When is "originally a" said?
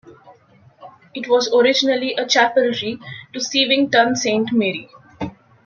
1.53-2.25